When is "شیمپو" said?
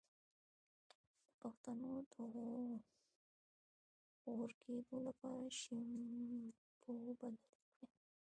5.59-6.91